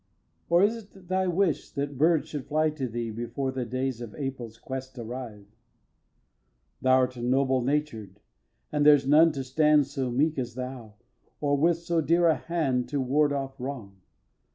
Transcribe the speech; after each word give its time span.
Or 0.49 0.63
is't 0.63 1.09
thy 1.09 1.27
wish 1.27 1.69
that 1.73 1.95
birds 1.99 2.27
should 2.27 2.47
fly 2.47 2.71
to 2.71 2.87
thee 2.87 3.11
Before 3.11 3.51
the 3.51 3.65
days 3.65 4.01
of 4.01 4.15
April's 4.15 4.57
quest 4.57 4.97
arrive? 4.97 5.45
xiii. 5.45 6.81
Thou'rt 6.81 7.17
noble 7.17 7.61
natured; 7.61 8.19
and 8.71 8.83
there's 8.83 9.05
none 9.07 9.31
to 9.33 9.43
stand 9.43 9.85
So 9.85 10.09
meek 10.09 10.39
as 10.39 10.55
thou, 10.55 10.95
or 11.39 11.55
with 11.55 11.77
so 11.83 12.01
dear 12.01 12.25
a 12.27 12.35
hand 12.35 12.89
To 12.89 12.99
ward 12.99 13.31
off 13.31 13.59
wrong. 13.59 14.01